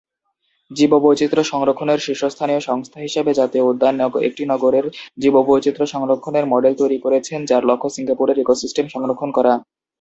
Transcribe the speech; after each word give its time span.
জীববৈচিত্র্য 0.71 1.43
সংরক্ষণের 1.51 1.99
শীর্ষস্থানীয় 1.99 2.61
সংস্থা 2.61 2.99
হিসাবে 2.99 3.31
জাতীয় 3.33 3.63
উদ্যান 3.65 3.95
একটি 4.27 4.43
নগরের 4.45 4.85
জীববৈচিত্র্য 5.17 5.87
সংরক্ষণের 5.93 6.45
মডেল 6.53 6.73
তৈরি 6.77 6.97
করেছেন, 7.05 7.39
যার 7.45 7.63
লক্ষ্য 7.69 7.89
সিঙ্গাপুরের 7.95 8.41
ইকো-সিস্টেম 8.43 8.85
সংরক্ষণ 8.87 9.29
করা। 9.37 9.53